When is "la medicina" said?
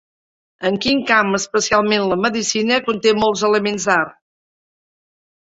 2.13-2.81